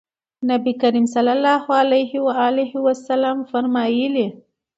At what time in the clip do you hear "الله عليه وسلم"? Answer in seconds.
1.37-3.37